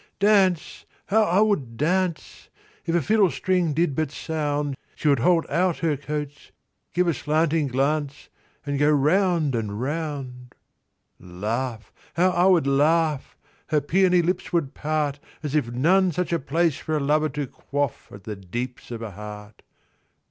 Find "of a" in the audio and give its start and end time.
18.89-19.11